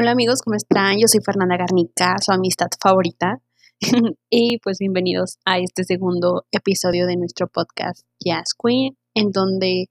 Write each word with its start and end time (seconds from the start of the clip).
Hola 0.00 0.12
amigos, 0.12 0.42
¿cómo 0.42 0.54
están? 0.54 1.00
Yo 1.00 1.08
soy 1.08 1.18
Fernanda 1.24 1.56
Garnica, 1.56 2.14
su 2.24 2.30
amistad 2.30 2.68
favorita. 2.80 3.40
y 4.30 4.58
pues 4.58 4.78
bienvenidos 4.78 5.38
a 5.44 5.58
este 5.58 5.82
segundo 5.82 6.44
episodio 6.52 7.04
de 7.08 7.16
nuestro 7.16 7.48
podcast 7.48 8.06
Jazz 8.24 8.50
Queen, 8.56 8.96
en 9.14 9.32
donde 9.32 9.86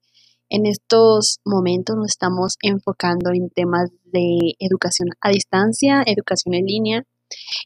en 0.47 0.65
estos 0.65 1.41
momentos 1.43 1.97
nos 1.97 2.07
estamos 2.07 2.55
enfocando 2.61 3.31
en 3.33 3.49
temas 3.49 3.89
de 4.05 4.53
educación 4.59 5.09
a 5.19 5.29
distancia, 5.29 6.03
educación 6.05 6.53
en 6.53 6.67
línea. 6.67 7.03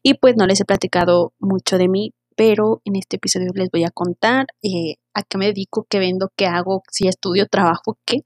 Y 0.02 0.16
pues 0.16 0.36
no 0.36 0.48
les 0.48 0.62
he 0.62 0.66
platicado 0.66 1.34
mucho 1.38 1.78
de 1.78 1.90
mí, 1.90 2.16
pero 2.36 2.82
en 2.86 2.96
este 2.96 3.18
episodio 3.18 3.52
les 3.54 3.70
voy 3.70 3.84
a 3.84 3.92
contar 3.92 4.48
eh, 4.64 4.96
a 5.14 5.22
qué 5.22 5.38
me 5.38 5.46
dedico, 5.46 5.86
qué 5.88 6.00
vendo, 6.00 6.32
qué 6.36 6.48
hago, 6.48 6.82
si 6.92 7.08
estudio, 7.08 7.46
trabajo, 7.46 8.00
qué. 8.04 8.22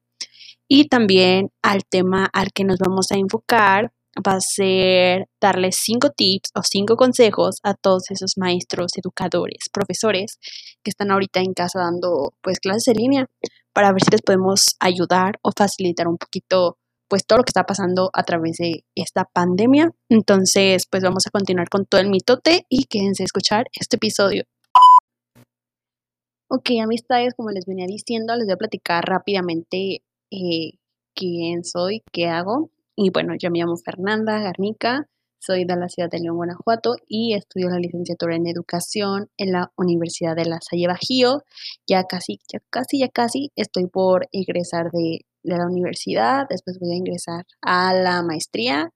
Y 0.70 0.88
también 0.88 1.50
al 1.62 1.84
tema 1.84 2.30
al 2.32 2.54
que 2.54 2.64
nos 2.64 2.80
vamos 2.80 3.12
a 3.12 3.18
enfocar 3.18 3.92
va 4.16 4.34
a 4.34 4.42
ser 4.42 5.28
darles 5.42 5.78
cinco 5.84 6.10
tips 6.10 6.52
o 6.56 6.64
cinco 6.64 6.96
consejos 6.96 7.58
a 7.64 7.74
todos 7.74 8.10
esos 8.12 8.34
maestros, 8.38 8.92
educadores, 8.98 9.70
profesores 9.72 10.38
que 10.84 10.90
están 10.90 11.12
ahorita 11.12 11.42
en 11.42 11.54
casa 11.54 11.80
dando 11.80 12.34
pues 12.42 12.60
clases 12.60 12.88
en 12.90 12.96
línea 12.96 13.26
para 13.74 13.92
ver 13.92 14.04
si 14.04 14.12
les 14.12 14.22
podemos 14.22 14.76
ayudar 14.80 15.40
o 15.42 15.52
facilitar 15.56 16.08
un 16.08 16.18
poquito 16.18 16.78
pues 17.08 17.26
todo 17.26 17.38
lo 17.38 17.44
que 17.44 17.52
está 17.52 17.66
pasando 17.66 18.10
a 18.14 18.24
través 18.24 18.58
de 18.58 18.84
esta 18.96 19.26
pandemia. 19.26 19.92
Entonces, 20.10 20.86
pues 20.90 21.04
vamos 21.04 21.28
a 21.28 21.32
continuar 21.32 21.70
con 21.70 21.86
todo 21.86 22.02
el 22.02 22.10
mitote 22.10 22.66
y 22.70 22.86
quédense 22.86 23.24
a 23.24 23.26
escuchar 23.26 23.68
este 23.80 23.98
episodio. 23.98 24.44
Ok, 26.48 26.70
amistades, 26.82 27.34
como 27.36 27.52
les 27.52 27.66
venía 27.66 27.86
diciendo, 27.88 28.36
les 28.36 28.46
voy 28.46 28.54
a 28.54 28.58
platicar 28.58 29.04
rápidamente 29.04 30.04
eh, 30.32 30.72
quién 31.16 31.64
soy, 31.64 32.04
qué 32.12 32.28
hago. 32.28 32.70
Y 32.96 33.10
bueno, 33.10 33.34
yo 33.38 33.52
me 33.52 33.60
llamo 33.60 33.76
Fernanda 33.78 34.40
Garnica, 34.40 35.10
soy 35.40 35.66
de 35.66 35.76
la 35.76 35.90
ciudad 35.90 36.10
de 36.10 36.20
León, 36.20 36.38
Guanajuato 36.38 36.96
y 37.08 37.34
estudio 37.34 37.70
la 37.70 37.78
licenciatura 37.78 38.36
en 38.36 38.48
educación 38.48 39.30
en 39.38 39.52
la 39.52 39.72
Universidad 39.76 40.36
de 40.36 40.46
La 40.46 40.60
Salle 40.62 40.88
Bajío. 40.88 41.44
Ya 41.86 42.06
casi, 42.06 42.40
ya 42.52 42.60
casi, 42.70 43.00
ya 43.00 43.10
casi 43.10 43.52
estoy 43.56 43.88
por 43.88 44.28
ingresar 44.32 44.92
de, 44.92 45.26
de 45.44 45.58
la 45.58 45.68
universidad, 45.68 46.48
después 46.50 46.80
voy 46.80 46.94
a 46.94 46.96
ingresar 46.96 47.46
a 47.62 47.94
la 47.94 48.24
maestría 48.24 48.92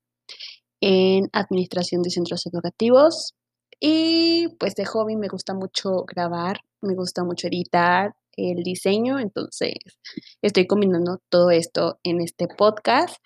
en 0.82 1.30
administración 1.34 2.02
de 2.02 2.10
centros 2.10 2.46
educativos. 2.48 3.36
Y 3.82 4.48
pues 4.60 4.76
de 4.76 4.86
hobby 4.86 5.18
me 5.18 5.28
gusta 5.28 5.54
mucho 5.54 6.06
grabar, 6.06 6.62
me 6.82 6.96
gusta 6.96 7.24
mucho 7.24 7.48
editar, 7.48 8.14
el 8.40 8.64
diseño, 8.64 9.20
entonces 9.20 9.74
estoy 10.42 10.68
combinando 10.68 11.22
todo 11.30 11.52
esto 11.52 12.00
en 12.04 12.22
este 12.22 12.48
podcast 12.48 13.18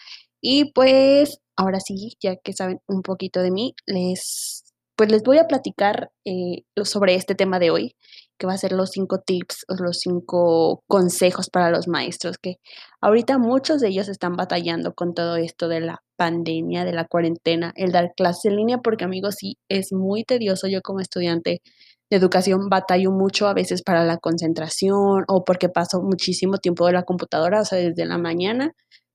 y 0.44 0.74
pues 0.74 1.40
ahora 1.56 1.80
sí, 1.80 2.18
ya 2.22 2.36
que 2.36 2.52
saben 2.54 2.82
un 2.88 3.02
poquito 3.02 3.42
de 3.42 3.50
mí, 3.50 3.76
les, 3.86 4.66
pues 4.98 5.10
les 5.10 5.24
voy 5.24 5.38
a 5.38 5.48
platicar 5.48 6.12
eh, 6.26 6.64
sobre 6.84 7.16
este 7.16 7.34
tema 7.34 7.60
de 7.60 7.72
hoy, 7.72 7.96
que 8.38 8.46
va 8.46 8.54
a 8.54 8.58
ser 8.58 8.74
los 8.74 8.92
cinco 8.92 9.20
tips 9.22 9.66
o 9.70 9.76
los 9.82 10.00
cinco 10.00 10.84
consejos 10.88 11.50
para 11.50 11.70
los 11.72 11.88
maestros, 11.88 12.38
que 12.38 12.58
ahorita 13.00 13.38
muchos 13.38 13.80
de 13.80 13.88
ellos 13.88 14.10
están 14.10 14.36
batallando 14.36 14.94
con 14.94 15.14
todo 15.14 15.38
esto 15.38 15.70
de 15.70 15.80
la 15.80 16.04
pandemia, 16.18 16.84
de 16.84 16.92
la 16.92 17.06
cuarentena, 17.06 17.72
el 17.78 17.94
dar 17.94 18.14
clases 18.14 18.46
en 18.46 18.58
línea, 18.58 18.80
porque 18.80 19.06
amigos, 19.06 19.36
sí, 19.40 19.58
es 19.70 19.94
muy 19.94 20.26
tedioso. 20.26 20.68
Yo 20.68 20.82
como 20.82 21.00
estudiante 21.00 21.62
de 22.10 22.18
educación 22.18 22.68
batallo 22.70 23.12
mucho 23.12 23.48
a 23.48 23.54
veces 23.54 23.82
para 23.82 24.04
la 24.04 24.18
concentración 24.18 25.24
o 25.28 25.44
porque 25.46 25.70
paso 25.70 26.02
muchísimo 26.02 26.58
tiempo 26.58 26.86
de 26.86 26.94
la 26.94 27.04
computadora, 27.04 27.62
o 27.62 27.66
sea, 27.66 27.80
desde 27.80 28.06
la 28.06 28.18
mañana 28.18 28.74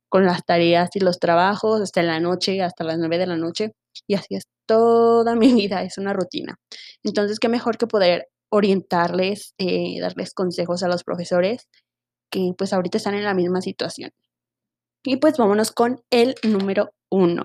con 0.08 0.24
las 0.24 0.44
tareas 0.44 0.90
y 0.94 1.00
los 1.00 1.18
trabajos 1.18 1.80
hasta 1.80 2.02
la 2.02 2.20
noche, 2.20 2.62
hasta 2.62 2.84
las 2.84 2.98
nueve 2.98 3.18
de 3.18 3.26
la 3.26 3.36
noche. 3.36 3.72
Y 4.06 4.14
así 4.14 4.34
es 4.34 4.46
toda 4.66 5.34
mi 5.36 5.52
vida, 5.52 5.82
es 5.82 5.98
una 5.98 6.12
rutina. 6.12 6.58
Entonces, 7.02 7.38
qué 7.38 7.48
mejor 7.48 7.78
que 7.78 7.86
poder 7.86 8.28
orientarles, 8.50 9.54
eh, 9.58 10.00
darles 10.00 10.32
consejos 10.32 10.82
a 10.82 10.88
los 10.88 11.04
profesores 11.04 11.68
que 12.30 12.52
pues 12.56 12.72
ahorita 12.72 12.98
están 12.98 13.14
en 13.14 13.24
la 13.24 13.34
misma 13.34 13.60
situación. 13.60 14.10
Y 15.04 15.16
pues 15.16 15.36
vámonos 15.38 15.72
con 15.72 16.02
el 16.10 16.34
número 16.42 16.90
uno. 17.10 17.44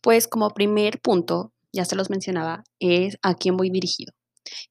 Pues 0.00 0.28
como 0.28 0.50
primer 0.50 1.00
punto, 1.00 1.52
ya 1.72 1.84
se 1.84 1.96
los 1.96 2.10
mencionaba, 2.10 2.62
es 2.78 3.16
a 3.22 3.34
quién 3.34 3.56
voy 3.56 3.70
dirigido. 3.70 4.12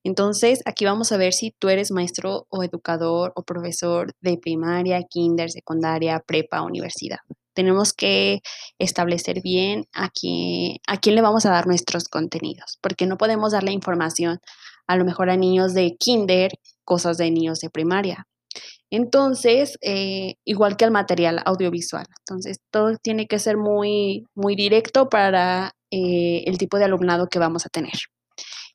Entonces, 0.03 0.61
aquí 0.65 0.85
vamos 0.85 1.11
a 1.11 1.17
ver 1.17 1.33
si 1.33 1.51
tú 1.57 1.69
eres 1.69 1.91
maestro 1.91 2.45
o 2.49 2.63
educador 2.63 3.33
o 3.35 3.43
profesor 3.43 4.13
de 4.21 4.37
primaria, 4.37 5.03
kinder, 5.03 5.51
secundaria, 5.51 6.21
prepa, 6.25 6.61
universidad. 6.61 7.19
Tenemos 7.53 7.93
que 7.93 8.41
establecer 8.79 9.41
bien 9.41 9.85
a 9.93 10.09
quién, 10.09 10.79
le 11.15 11.21
vamos 11.21 11.45
a 11.45 11.51
dar 11.51 11.67
nuestros 11.67 12.05
contenidos, 12.05 12.77
porque 12.81 13.05
no 13.05 13.17
podemos 13.17 13.51
darle 13.51 13.71
información 13.71 14.39
a 14.87 14.95
lo 14.97 15.05
mejor 15.05 15.29
a 15.29 15.37
niños 15.37 15.73
de 15.73 15.95
kinder, 15.97 16.51
cosas 16.83 17.17
de 17.17 17.31
niños 17.31 17.59
de 17.59 17.69
primaria. 17.69 18.27
Entonces, 18.89 19.77
eh, 19.81 20.35
igual 20.45 20.77
que 20.77 20.85
al 20.85 20.91
material 20.91 21.41
audiovisual. 21.45 22.05
Entonces, 22.19 22.59
todo 22.71 22.95
tiene 22.97 23.27
que 23.27 23.39
ser 23.39 23.57
muy, 23.57 24.25
muy 24.35 24.55
directo 24.55 25.09
para 25.09 25.73
eh, 25.91 26.43
el 26.45 26.57
tipo 26.57 26.77
de 26.77 26.85
alumnado 26.85 27.27
que 27.27 27.39
vamos 27.39 27.65
a 27.65 27.69
tener. 27.69 27.93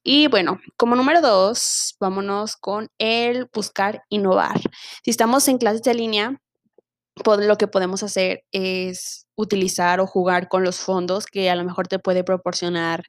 Y 0.03 0.29
bueno, 0.29 0.61
como 0.77 0.97
número 0.97 1.21
dos, 1.21 1.97
vámonos 2.01 2.57
con 2.57 2.89
el 2.99 3.49
buscar 3.53 4.03
innovar. 4.09 4.61
Si 5.05 5.11
estamos 5.11 5.49
en 5.49 5.59
clases 5.59 5.83
de 5.83 5.95
línea, 5.95 6.41
lo 7.25 7.59
que 7.59 7.67
podemos 7.67 8.03
hacer 8.03 8.45
es 8.53 9.27
utilizar 9.37 10.01
o 10.01 10.07
jugar 10.07 10.49
con 10.49 10.65
los 10.65 10.79
fondos 10.79 11.27
que 11.27 11.51
a 11.51 11.57
lo 11.57 11.65
mejor 11.65 11.89
te 11.89 11.99
puede 11.99 12.25
proporcionar 12.25 13.03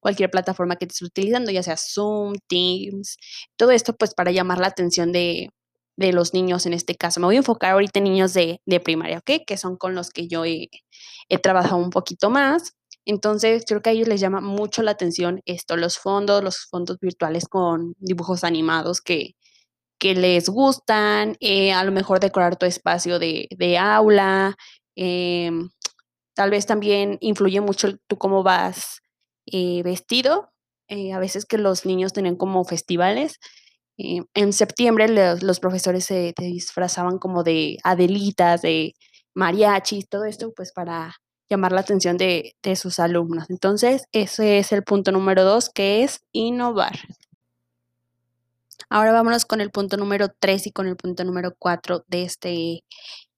cualquier 0.00 0.30
plataforma 0.30 0.76
que 0.76 0.84
estés 0.84 1.02
utilizando, 1.02 1.50
ya 1.50 1.62
sea 1.62 1.76
Zoom, 1.78 2.34
Teams, 2.46 3.16
todo 3.56 3.70
esto 3.70 3.94
pues 3.96 4.14
para 4.14 4.32
llamar 4.32 4.58
la 4.58 4.66
atención 4.66 5.12
de, 5.12 5.50
los 5.96 6.34
niños 6.34 6.66
en 6.66 6.74
este 6.74 6.94
caso. 6.96 7.20
Me 7.20 7.26
voy 7.26 7.36
a 7.36 7.38
enfocar 7.38 7.72
ahorita 7.72 8.00
en 8.00 8.04
niños 8.04 8.34
de, 8.34 8.60
primaria, 8.84 9.18
¿ok? 9.18 9.44
Que 9.46 9.56
son 9.56 9.76
con 9.76 9.94
los 9.94 10.10
que 10.10 10.28
yo 10.28 10.44
he 10.44 10.68
trabajado 11.42 11.76
un 11.78 11.90
poquito 11.90 12.30
más. 12.30 12.74
Entonces, 13.06 13.64
creo 13.66 13.82
que 13.82 13.90
a 13.90 13.92
ellos 13.92 14.08
les 14.08 14.20
llama 14.20 14.40
mucho 14.40 14.82
la 14.82 14.92
atención 14.92 15.42
esto, 15.46 15.76
los 15.76 15.98
fondos, 15.98 16.42
los 16.42 16.66
fondos 16.70 16.98
virtuales 17.00 17.46
con 17.48 17.94
dibujos 17.98 18.44
animados 18.44 19.00
que, 19.02 19.34
que 19.98 20.14
les 20.14 20.48
gustan, 20.48 21.36
eh, 21.40 21.72
a 21.72 21.84
lo 21.84 21.92
mejor 21.92 22.20
decorar 22.20 22.56
tu 22.56 22.66
espacio 22.66 23.18
de, 23.18 23.48
de 23.58 23.78
aula, 23.78 24.56
em, 24.96 25.70
tal 26.34 26.50
vez 26.50 26.66
también 26.66 27.18
influye 27.20 27.60
mucho 27.60 27.96
tú 28.08 28.18
cómo 28.18 28.42
vas 28.42 29.00
eh, 29.46 29.82
vestido. 29.84 30.50
Eh, 30.88 31.12
a 31.12 31.18
veces 31.18 31.46
que 31.46 31.58
los 31.58 31.86
niños 31.86 32.12
tienen 32.12 32.36
como 32.36 32.64
festivales. 32.64 33.38
en 33.98 34.52
septiembre 34.52 35.08
los, 35.08 35.42
los 35.42 35.60
profesores 35.60 36.04
se 36.06 36.34
disfrazaban 36.38 37.18
como 37.18 37.44
de 37.44 37.78
adelitas, 37.84 38.62
de 38.62 38.94
mariachis, 39.34 40.08
todo 40.08 40.24
esto 40.24 40.52
pues 40.54 40.72
para 40.72 41.14
llamar 41.54 41.72
la 41.72 41.80
atención 41.80 42.16
de, 42.16 42.54
sus 42.76 42.98
alumnos. 42.98 43.46
Entonces, 43.50 44.06
ese 44.12 44.58
es 44.58 44.72
el 44.72 44.82
punto 44.82 45.12
número 45.12 45.44
dos, 45.44 45.70
que 45.70 46.02
es 46.02 46.22
innovar. 46.32 46.98
Ahora 48.90 49.12
vámonos 49.12 49.44
con 49.44 49.60
el 49.60 49.70
punto 49.70 49.96
número 49.96 50.28
tres 50.38 50.66
y 50.66 50.72
con 50.72 50.86
el 50.86 50.96
punto 50.96 51.24
número 51.24 51.54
cuatro 51.58 52.04
de 52.08 52.24
este 52.24 52.84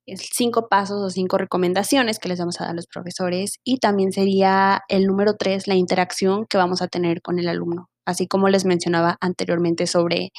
cinco 0.06 0.68
pasos 0.68 1.02
o 1.02 1.10
cinco 1.10 1.38
recomendaciones 1.38 2.18
que 2.18 2.28
les 2.28 2.38
vamos 2.38 2.60
a 2.60 2.64
dar 2.64 2.72
a 2.72 2.76
los 2.76 2.86
profesores 2.86 3.58
y 3.64 3.78
también 3.78 4.12
sería 4.12 4.82
el 4.88 5.06
número 5.06 5.34
tres, 5.34 5.66
la 5.66 5.74
interacción 5.74 6.46
que 6.46 6.58
vamos 6.58 6.80
a 6.82 6.88
tener 6.88 7.22
con 7.22 7.38
el 7.38 7.48
alumno 7.48 7.88
así 8.06 8.26
como 8.26 8.48
les 8.48 8.64
mencionaba 8.64 9.18
anteriormente 9.20 9.86
sobre 9.86 10.30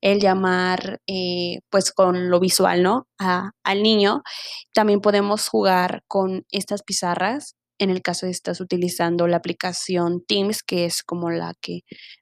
el 0.00 0.20
llamar 0.20 1.00
eh, 1.06 1.60
pues 1.70 1.92
con 1.92 2.30
lo 2.30 2.40
visual, 2.40 2.82
¿no? 2.82 3.06
al 3.18 3.82
niño, 3.82 4.22
también 4.72 5.00
podemos 5.00 5.48
jugar 5.48 6.02
con 6.08 6.44
estas 6.50 6.82
pizarras. 6.82 7.54
En 7.78 7.90
el 7.90 8.00
caso 8.00 8.24
de 8.24 8.32
estás 8.32 8.60
utilizando 8.62 9.26
la 9.28 9.36
aplicación 9.36 10.22
Teams, 10.26 10.62
que 10.62 10.86
es 10.86 11.02
como 11.02 11.30
la 11.30 11.52
que 11.60 11.80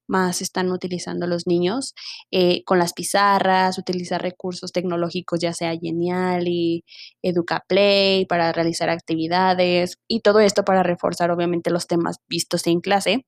más 0.09 0.43
están 0.43 0.73
utilizando 0.73 1.29
los 1.29 1.47
niños, 1.47 1.95
eh, 2.33 2.65
con 2.65 2.79
las 2.81 2.93
pizarras, 2.93 3.79
utilizar 3.79 4.21
recursos 4.23 4.73
tecnológicos, 4.73 5.39
ya 5.41 5.53
sea 5.53 5.77
Genial 5.81 6.49
y 6.49 6.85
EducaPlay, 7.23 8.27
para 8.27 8.53
realizar 8.53 8.91
actividades 8.91 9.97
y 10.09 10.21
todo 10.21 10.41
esto 10.41 10.65
para 10.65 10.83
reforzar 10.83 11.31
obviamente 11.31 11.71
los 11.71 11.87
temas 11.87 12.17
vistos 12.29 12.67
en 12.67 12.81
clase. 12.81 13.25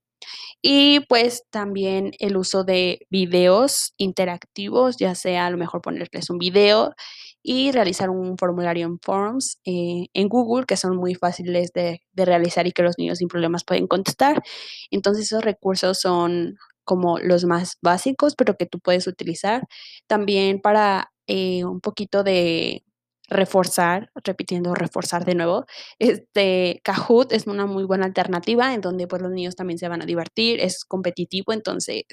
Y 0.62 1.00
pues 1.08 1.44
también 1.50 2.12
el 2.18 2.36
uso 2.36 2.64
de 2.64 3.06
videos 3.10 3.94
interactivos, 3.98 4.96
ya 4.96 5.14
sea 5.14 5.46
a 5.46 5.50
lo 5.50 5.58
mejor 5.58 5.82
ponerles 5.82 6.30
un 6.30 6.38
video 6.38 6.94
y 7.42 7.70
realizar 7.70 8.10
un 8.10 8.36
formulario 8.38 8.86
en 8.86 8.98
Forms 9.00 9.60
eh, 9.64 10.08
en 10.14 10.28
Google, 10.28 10.66
que 10.66 10.76
son 10.76 10.96
muy 10.96 11.14
fáciles 11.14 11.72
de, 11.72 12.00
realizar 12.14 12.66
y 12.66 12.72
que 12.72 12.82
los 12.82 12.98
niños 12.98 13.18
sin 13.18 13.28
problemas 13.28 13.64
pueden 13.64 13.86
contestar. 13.86 14.42
Entonces 14.90 15.26
esos 15.26 15.44
recursos 15.44 16.00
son 16.00 16.56
como 16.84 17.18
los 17.20 17.44
más 17.44 17.78
básicos, 17.82 18.34
pero 18.36 18.56
que 18.56 18.66
tú 18.66 18.80
puedes 18.80 19.06
utilizar 19.06 19.62
también 20.08 20.60
para 20.60 21.12
eh, 21.28 21.64
un 21.64 21.80
poquito 21.80 22.24
de 22.24 22.84
reforzar, 23.28 24.10
repitiendo, 24.24 24.74
reforzar 24.74 25.24
de 25.24 25.34
nuevo. 25.34 25.66
Este, 25.98 26.80
Kahoot 26.84 27.32
es 27.32 27.46
una 27.46 27.66
muy 27.66 27.84
buena 27.84 28.06
alternativa 28.06 28.74
en 28.74 28.80
donde 28.80 29.06
pues 29.06 29.22
los 29.22 29.32
niños 29.32 29.56
también 29.56 29.78
se 29.78 29.88
van 29.88 30.02
a 30.02 30.06
divertir, 30.06 30.60
es 30.60 30.84
competitivo, 30.84 31.52
entonces 31.52 32.04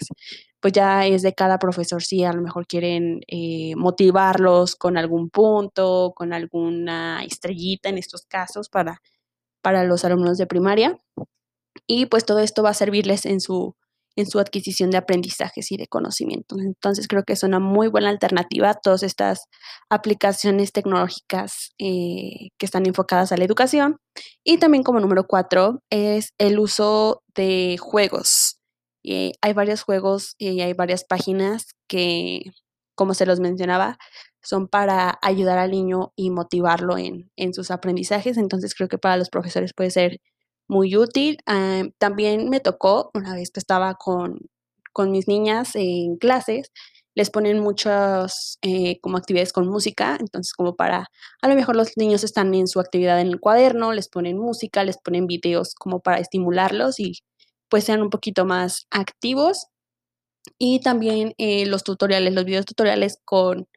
pues 0.59 0.73
ya 0.73 1.05
es 1.05 1.21
de 1.21 1.33
cada 1.33 1.59
profesor 1.59 2.01
si 2.03 2.23
a 2.23 2.33
lo 2.33 2.41
mejor 2.41 2.65
quieren 2.67 3.21
eh, 3.27 3.75
motivarlos 3.75 4.75
con 4.75 4.97
algún 4.97 5.29
punto, 5.29 6.13
con 6.15 6.33
alguna 6.33 7.23
estrellita 7.23 7.89
en 7.89 7.97
estos 7.97 8.25
casos 8.25 8.69
para, 8.69 9.01
para 9.61 9.83
los 9.83 10.05
alumnos 10.05 10.37
de 10.37 10.47
primaria. 10.47 10.97
Y 11.87 12.05
pues 12.05 12.25
todo 12.25 12.39
esto 12.39 12.63
va 12.63 12.69
a 12.69 12.73
servirles 12.73 13.25
en 13.25 13.41
su 13.41 13.75
en 14.15 14.27
su 14.27 14.39
adquisición 14.39 14.91
de 14.91 14.97
aprendizajes 14.97 15.71
y 15.71 15.77
de 15.77 15.87
conocimientos. 15.87 16.59
Entonces 16.59 17.07
creo 17.07 17.23
que 17.23 17.33
es 17.33 17.43
una 17.43 17.59
muy 17.59 17.87
buena 17.87 18.09
alternativa 18.09 18.69
a 18.69 18.73
todas 18.75 19.03
estas 19.03 19.45
aplicaciones 19.89 20.71
tecnológicas 20.71 21.71
eh, 21.79 22.49
que 22.57 22.65
están 22.65 22.85
enfocadas 22.85 23.31
a 23.31 23.37
la 23.37 23.45
educación. 23.45 23.97
Y 24.43 24.57
también 24.57 24.83
como 24.83 24.99
número 24.99 25.25
cuatro 25.27 25.81
es 25.89 26.33
el 26.37 26.59
uso 26.59 27.23
de 27.35 27.77
juegos. 27.79 28.59
hay 29.03 29.53
varios 29.53 29.83
juegos 29.83 30.35
y 30.37 30.61
hay 30.61 30.73
varias 30.73 31.03
páginas 31.03 31.67
que, 31.87 32.41
como 32.95 33.13
se 33.13 33.25
los 33.25 33.39
mencionaba, 33.39 33.97
son 34.41 34.67
para 34.67 35.17
ayudar 35.21 35.57
al 35.57 35.71
niño 35.71 36.13
y 36.15 36.29
motivarlo 36.29 36.97
en, 36.97 37.31
en 37.35 37.53
sus 37.53 37.71
aprendizajes. 37.71 38.37
Entonces 38.37 38.75
creo 38.75 38.89
que 38.89 38.97
para 38.97 39.17
los 39.17 39.29
profesores 39.29 39.73
puede 39.73 39.91
ser 39.91 40.19
muy 40.67 40.95
útil. 40.97 41.37
Ah, 41.45 41.83
también 41.97 42.49
me 42.49 42.59
tocó, 42.59 43.11
una 43.13 43.35
vez 43.35 43.51
que 43.51 43.59
estaba 43.59 43.95
con, 43.95 44.39
mis 45.09 45.27
niñas 45.27 45.71
en 45.75 46.17
clases, 46.17 46.71
les 47.15 47.29
ponen 47.29 47.59
muchas 47.59 48.57
eh, 48.61 48.99
como 49.01 49.17
actividades 49.17 49.53
con 49.53 49.67
música, 49.67 50.17
entonces 50.19 50.53
como 50.53 50.75
para, 50.75 51.07
a 51.41 51.47
lo 51.47 51.55
mejor 51.55 51.75
los 51.75 51.97
niños 51.97 52.23
están 52.23 52.53
en 52.53 52.67
su 52.67 52.79
actividad 52.79 53.19
en 53.21 53.27
el 53.27 53.39
cuaderno, 53.39 53.93
les 53.93 54.09
ponen 54.09 54.37
música, 54.37 54.83
les 54.83 54.97
ponen 54.97 55.27
videos 55.27 55.75
como 55.75 55.99
para 56.01 56.19
estimularlos 56.19 56.99
y 56.99 57.19
pues 57.69 57.85
sean 57.85 58.01
un 58.01 58.09
poquito 58.09 58.45
más 58.45 58.87
activos. 58.91 59.67
Y 60.59 60.81
también 60.81 61.33
eh, 61.37 61.65
los 61.67 61.83
tutoriales, 61.83 62.33
los 62.33 62.45
videos 62.45 62.65
tutoriales 62.65 63.19
con 63.25 63.67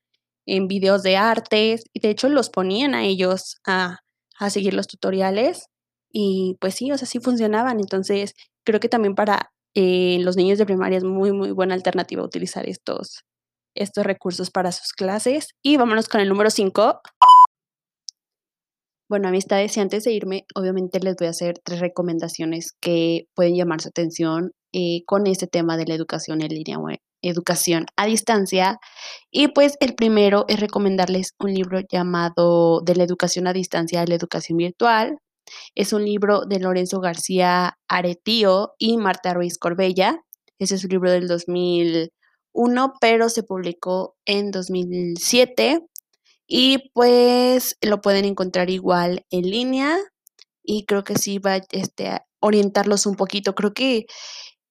en 0.47 0.69
videos 0.69 1.03
de 1.03 1.17
artes, 1.17 1.85
y 1.93 2.01
de 2.01 2.11
hecho 2.11 2.29
los 2.29 2.51
ponían 2.51 2.95
a 2.95 3.05
ellos 3.05 3.57
a, 3.67 4.01
a 4.39 4.51
seguir 4.51 4.75
los 4.75 4.87
tutoriales 4.87 5.69
y 6.19 6.57
pues 6.63 6.75
sí, 6.77 6.91
o 6.93 6.97
sea, 6.97 7.07
sí 7.07 7.21
funcionaban. 7.21 7.79
Entonces, 7.79 8.33
creo 8.65 8.81
que 8.81 8.89
también 8.89 9.15
para 9.15 9.53
eh, 9.75 10.17
los 10.21 10.35
niños 10.39 10.57
de 10.57 10.65
primaria 10.65 10.97
es 10.97 11.05
muy, 11.05 11.31
muy 11.33 11.51
buena 11.51 11.75
alternativa 11.75 12.25
utilizar 12.25 12.67
estos, 12.67 13.25
estos 13.75 14.07
recursos 14.07 14.51
para 14.51 14.73
sus 14.73 14.95
clases. 14.95 15.49
Y 15.63 15.77
vámonos 15.77 16.09
con 16.09 16.23
el 16.23 16.31
número 16.31 16.49
5. 16.49 17.03
Bueno, 19.11 19.29
amistades, 19.29 19.77
y 19.77 19.81
antes 19.81 20.05
de 20.05 20.13
irme, 20.13 20.47
obviamente 20.55 21.01
les 21.01 21.17
voy 21.17 21.27
a 21.27 21.31
hacer 21.31 21.61
tres 21.63 21.81
recomendaciones 21.81 22.73
que 22.81 23.27
pueden 23.35 23.55
llamar 23.55 23.83
su 23.83 23.89
atención 23.89 24.53
eh, 24.73 25.03
con 25.05 25.27
este 25.27 25.47
tema 25.47 25.77
de 25.77 25.85
la 25.85 25.95
educación 25.95 26.41
en 26.41 26.49
línea 26.49 26.79
o 26.79 26.89
educación 27.21 27.85
a 27.97 28.07
distancia. 28.07 28.79
Y 29.31 29.49
pues 29.49 29.77
el 29.81 29.95
primero 29.95 30.47
es 30.49 30.61
recomendarles 30.61 31.35
un 31.39 31.53
libro 31.53 31.81
llamado 31.93 32.81
De 32.81 32.95
la 32.95 33.05
educación 33.05 33.47
a 33.47 33.53
distancia 33.53 34.01
a 34.01 34.07
la 34.07 34.15
educación 34.15 34.57
virtual. 34.57 35.19
Es 35.75 35.93
un 35.93 36.05
libro 36.05 36.43
de 36.47 36.61
Lorenzo 36.61 37.01
García 37.01 37.79
Aretío 37.89 38.73
y 38.79 38.97
Marta 38.97 39.35
Ruiz 39.35 39.59
Corbella. 39.59 40.21
Ese 40.59 40.77
es 40.77 40.85
un 40.85 40.91
libro 40.91 41.11
del 41.11 41.29
2001, 41.29 42.93
pero 43.01 43.29
se 43.29 43.43
publicó 43.43 44.17
en 44.25 44.51
2007 44.51 45.81
y 46.47 46.91
pues 46.93 47.77
lo 47.83 48.01
pueden 48.01 48.25
encontrar 48.25 48.71
igual 48.71 49.25
en 49.31 49.51
línea 49.51 49.99
y 50.63 50.85
creo 50.87 51.05
que 51.05 51.17
sí 51.17 51.39
va 51.39 51.61
este, 51.71 52.09
a 52.09 52.27
orientarlos 52.41 53.07
un 53.07 53.17
poquito. 53.17 53.55
Creo 53.55 53.73
que 53.73 54.07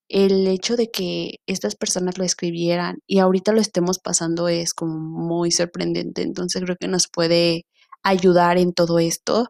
el 0.09 0.47
hecho 0.47 0.75
de 0.75 0.91
que 0.91 1.39
estas 1.47 1.75
personas 1.75 2.17
lo 2.17 2.23
escribieran 2.23 2.97
y 3.07 3.19
ahorita 3.19 3.53
lo 3.53 3.61
estemos 3.61 3.99
pasando 3.99 4.47
es 4.47 4.73
como 4.73 4.99
muy 4.99 5.51
sorprendente, 5.51 6.21
entonces 6.21 6.63
creo 6.63 6.77
que 6.79 6.87
nos 6.87 7.07
puede 7.07 7.65
ayudar 8.05 8.57
en 8.57 8.73
todo 8.73 8.99
esto 8.99 9.49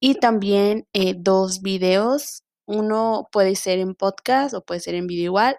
y 0.00 0.14
también 0.14 0.86
eh, 0.94 1.14
dos 1.18 1.60
videos. 1.60 2.44
Uno 2.66 3.28
puede 3.32 3.56
ser 3.56 3.78
en 3.80 3.94
podcast 3.94 4.54
o 4.54 4.62
puede 4.64 4.80
ser 4.80 4.94
en 4.94 5.06
video 5.06 5.24
igual. 5.24 5.56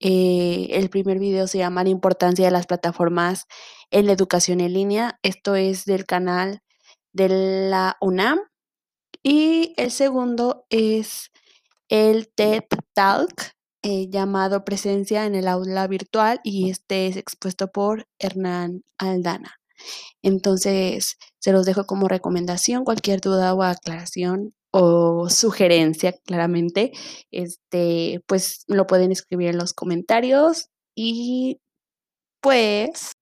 Eh, 0.00 0.68
el 0.72 0.90
primer 0.90 1.18
video 1.18 1.46
se 1.46 1.58
llama 1.58 1.82
La 1.84 1.90
importancia 1.90 2.44
de 2.44 2.50
las 2.50 2.66
plataformas 2.66 3.46
en 3.90 4.06
la 4.06 4.12
educación 4.12 4.60
en 4.60 4.74
línea. 4.74 5.18
Esto 5.22 5.56
es 5.56 5.84
del 5.86 6.04
canal 6.06 6.60
de 7.12 7.28
la 7.70 7.96
UNAM. 8.00 8.40
Y 9.22 9.72
el 9.78 9.90
segundo 9.90 10.66
es 10.68 11.30
el 11.88 12.28
TED 12.34 12.64
Talk 12.92 13.54
eh, 13.82 14.08
llamado 14.10 14.64
Presencia 14.64 15.24
en 15.24 15.34
el 15.34 15.48
aula 15.48 15.86
virtual 15.86 16.40
y 16.44 16.70
este 16.70 17.06
es 17.06 17.16
expuesto 17.16 17.68
por 17.68 18.06
Hernán 18.18 18.82
Aldana. 18.98 19.56
Entonces, 20.22 21.16
se 21.44 21.52
los 21.52 21.66
dejo 21.66 21.84
como 21.84 22.08
recomendación, 22.08 22.84
cualquier 22.84 23.20
duda 23.20 23.52
o 23.52 23.62
aclaración 23.62 24.54
o 24.70 25.28
sugerencia, 25.28 26.14
claramente, 26.24 26.92
este, 27.30 28.22
pues 28.26 28.64
lo 28.66 28.86
pueden 28.86 29.12
escribir 29.12 29.50
en 29.50 29.58
los 29.58 29.74
comentarios 29.74 30.70
y 30.94 31.60
pues 32.40 33.12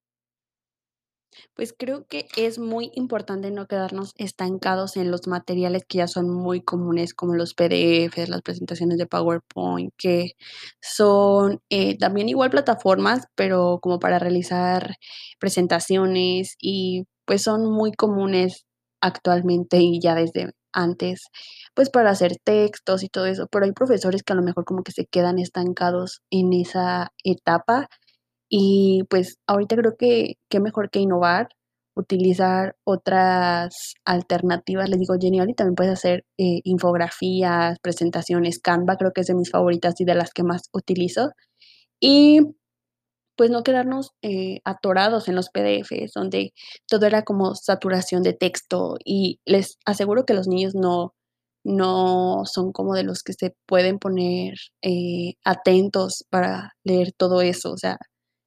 pues 1.55 1.75
creo 1.77 2.07
que 2.07 2.27
es 2.37 2.61
muy 2.61 2.93
importante 2.95 3.51
no 3.51 3.67
quedarnos 3.67 4.13
estancados 4.17 4.97
en 4.97 5.11
los 5.11 5.27
materiales 5.27 5.83
que 5.87 5.99
ya 5.99 6.07
son 6.07 6.31
muy 6.31 6.63
comunes, 6.63 7.15
como 7.15 7.35
los 7.35 7.55
PDFs, 7.55 8.29
las 8.29 8.43
presentaciones 8.43 8.99
de 8.99 9.07
PowerPoint, 9.09 9.93
que 9.99 10.33
son 10.81 11.61
eh, 11.71 11.99
también 11.99 12.29
igual 12.29 12.51
plataformas, 12.51 13.27
pero 13.35 13.81
como 13.83 13.99
para 13.99 14.21
realizar 14.21 14.95
presentaciones 15.41 16.55
y 16.61 17.05
pues 17.32 17.44
son 17.44 17.64
muy 17.64 17.93
comunes 17.93 18.67
actualmente 19.00 19.79
y 19.79 20.00
ya 20.02 20.14
desde 20.14 20.50
antes, 20.70 21.29
pues 21.75 21.88
para 21.88 22.11
hacer 22.11 22.37
textos 22.44 23.02
y 23.02 23.08
todo 23.08 23.25
eso, 23.25 23.46
pero 23.50 23.64
hay 23.64 23.73
profesores 23.73 24.23
que 24.23 24.34
a 24.34 24.37
lo 24.37 24.43
mejor 24.43 24.67
como 24.67 24.82
que 24.82 24.93
se 24.93 25.06
quedan 25.06 25.38
estancados 25.38 26.20
en 26.31 26.52
esa 26.52 27.08
etapa 27.25 27.88
y 28.50 29.05
pues 29.08 29.38
ahorita 29.46 29.76
creo 29.76 29.96
que 29.99 30.34
qué 30.50 30.61
mejor 30.61 30.90
que 30.90 31.00
innovar, 31.00 31.49
utilizar 31.96 32.76
otras 32.84 33.94
alternativas. 34.05 34.91
Les 34.91 35.01
digo, 35.01 35.15
Genial, 35.19 35.48
y 35.48 35.55
también 35.55 35.77
puedes 35.77 35.94
hacer 35.94 36.27
eh, 36.36 36.60
infografías, 36.65 37.79
presentaciones. 37.81 38.58
Canva 38.58 38.96
creo 38.98 39.12
que 39.12 39.22
es 39.22 39.29
de 39.29 39.34
mis 39.34 39.51
favoritas 39.51 39.98
y 40.03 40.05
de 40.05 40.17
las 40.17 40.32
que 40.34 40.43
más 40.44 40.65
utilizo. 40.74 41.31
Y 41.98 42.41
pues 43.43 43.51
no 43.51 43.65
quedarnos 43.65 44.13
eh, 44.22 44.61
atorados 44.63 45.27
en 45.27 45.34
los 45.34 45.51
PDFs, 45.51 46.13
donde 46.15 46.55
todo 46.87 47.06
era 47.06 47.22
como 47.25 47.56
saturación 47.56 48.22
de 48.22 48.34
texto. 48.34 48.99
Y 49.05 49.41
les 49.44 49.79
aseguro 49.84 50.25
que 50.25 50.32
los 50.34 50.46
niños 50.46 50.77
no, 50.77 51.13
no 51.65 52.43
son 52.44 52.70
como 52.70 52.94
de 52.94 53.03
los 53.03 53.25
que 53.25 53.32
se 53.32 53.56
pueden 53.67 53.99
poner 53.99 54.55
eh, 54.81 55.34
atentos 55.44 56.25
para 56.31 56.75
leer 56.84 57.11
todo 57.17 57.43
eso. 57.43 57.72
O 57.72 57.77
sea, 57.77 57.99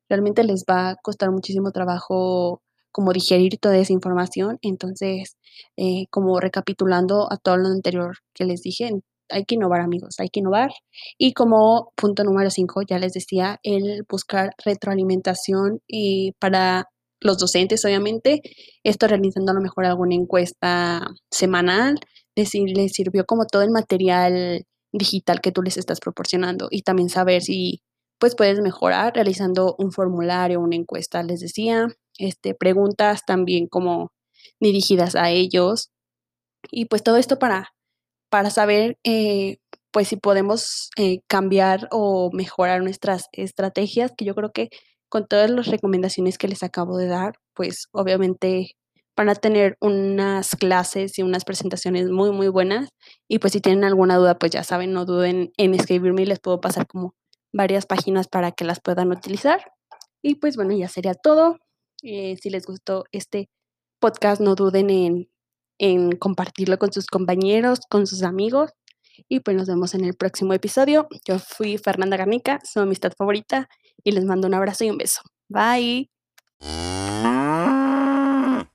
realmente 0.07 0.45
les 0.45 0.63
va 0.63 0.91
a 0.91 0.95
costar 0.95 1.29
muchísimo 1.31 1.71
trabajo 1.71 2.61
como 2.93 3.11
digerir 3.11 3.57
toda 3.59 3.77
esa 3.77 3.91
información. 3.91 4.59
Entonces, 4.61 5.35
eh, 5.75 6.05
como 6.09 6.39
recapitulando 6.39 7.27
a 7.29 7.35
todo 7.35 7.57
lo 7.57 7.67
anterior 7.67 8.19
que 8.33 8.45
les 8.45 8.61
dije, 8.61 8.91
hay 9.29 9.45
que 9.45 9.55
innovar 9.55 9.81
amigos, 9.81 10.15
hay 10.19 10.29
que 10.29 10.39
innovar. 10.39 10.71
Y 11.17 11.33
como 11.33 11.91
punto 11.95 12.23
número 12.23 12.49
cinco, 12.49 12.81
ya 12.81 12.99
les 12.99 13.13
decía, 13.13 13.59
el 13.63 14.05
buscar 14.09 14.51
retroalimentación 14.63 15.81
y 15.87 16.33
para 16.39 16.89
los 17.21 17.37
docentes, 17.37 17.83
obviamente, 17.85 18.41
esto 18.83 19.07
realizando 19.07 19.51
a 19.51 19.55
lo 19.55 19.61
mejor 19.61 19.85
alguna 19.85 20.15
encuesta 20.15 21.07
semanal, 21.31 21.99
les, 22.35 22.53
les 22.53 22.93
sirvió 22.93 23.25
como 23.25 23.45
todo 23.45 23.61
el 23.61 23.71
material 23.71 24.65
digital 24.91 25.41
que 25.41 25.51
tú 25.51 25.61
les 25.61 25.77
estás 25.77 25.99
proporcionando 25.99 26.67
y 26.71 26.81
también 26.83 27.09
saber 27.09 27.41
si 27.41 27.81
pues 28.19 28.35
puedes 28.35 28.61
mejorar 28.61 29.13
realizando 29.13 29.75
un 29.77 29.91
formulario, 29.91 30.61
una 30.61 30.75
encuesta, 30.75 31.21
les 31.23 31.41
decía, 31.41 31.87
este, 32.17 32.55
preguntas 32.55 33.21
también 33.25 33.67
como 33.67 34.13
dirigidas 34.59 35.15
a 35.15 35.31
ellos 35.31 35.91
y 36.71 36.85
pues 36.85 37.03
todo 37.03 37.17
esto 37.17 37.39
para, 37.39 37.74
para 38.35 38.49
saber 38.49 38.97
eh, 39.05 39.59
pues 39.91 40.09
si 40.09 40.17
podemos 40.17 40.89
eh, 40.97 41.21
cambiar 41.25 41.87
o 41.89 42.31
mejorar 42.33 42.83
nuestras 42.83 43.29
estrategias, 43.31 44.11
que 44.11 44.25
yo 44.25 44.35
creo 44.35 44.51
que 44.51 44.67
con 45.07 45.25
todas 45.25 45.49
las 45.49 45.67
recomendaciones 45.67 46.37
que 46.37 46.49
les 46.49 46.61
acabo 46.61 46.97
de 46.97 47.07
dar, 47.07 47.35
pues 47.53 47.87
obviamente 47.93 48.75
van 49.15 49.29
a 49.29 49.35
tener 49.35 49.77
unas 49.79 50.57
clases 50.57 51.17
y 51.17 51.23
unas 51.23 51.45
presentaciones 51.45 52.09
muy, 52.09 52.33
muy 52.33 52.49
buenas. 52.49 52.89
Y 53.29 53.39
pues 53.39 53.53
si 53.53 53.61
tienen 53.61 53.85
alguna 53.85 54.17
duda, 54.17 54.37
pues 54.37 54.51
ya 54.51 54.65
saben, 54.65 54.91
no 54.91 55.05
duden 55.05 55.53
en 55.55 55.73
escribirme 55.73 56.23
y 56.23 56.25
les 56.25 56.41
puedo 56.41 56.59
pasar 56.59 56.87
como 56.87 57.15
varias 57.53 57.85
páginas 57.85 58.27
para 58.27 58.51
que 58.51 58.65
las 58.65 58.81
puedan 58.81 59.13
utilizar. 59.13 59.61
Y 60.21 60.35
pues 60.35 60.57
bueno, 60.57 60.75
ya 60.75 60.89
sería 60.89 61.13
todo. 61.13 61.57
Eh, 62.03 62.35
si 62.35 62.49
les 62.49 62.65
gustó 62.65 63.05
este 63.13 63.47
podcast, 64.01 64.41
no 64.41 64.55
duden 64.55 64.89
en, 64.89 65.29
en 65.77 66.11
compartirlo 66.17 66.77
con 66.77 66.91
sus 66.91 67.07
compañeros, 67.07 67.79
con 67.89 68.07
sus 68.07 68.23
amigos. 68.23 68.71
Y 69.29 69.39
pues 69.39 69.55
nos 69.55 69.67
vemos 69.67 69.93
en 69.93 70.03
el 70.03 70.15
próximo 70.15 70.53
episodio. 70.53 71.07
Yo 71.25 71.39
fui 71.39 71.77
Fernanda 71.77 72.17
Garnica, 72.17 72.59
su 72.63 72.79
amistad 72.79 73.13
favorita, 73.17 73.69
y 74.03 74.11
les 74.11 74.25
mando 74.25 74.47
un 74.47 74.53
abrazo 74.53 74.83
y 74.83 74.89
un 74.89 74.97
beso. 74.97 75.21
Bye. 75.47 76.09